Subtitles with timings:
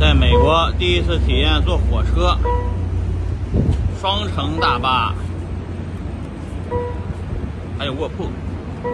[0.00, 2.34] 在美国第一次体验坐火车。
[4.00, 5.14] 双层大巴。
[7.78, 8.30] 还有卧铺。